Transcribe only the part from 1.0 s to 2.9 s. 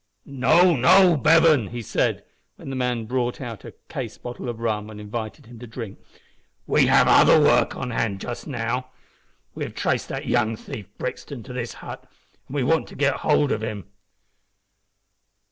Bevan," he said, when the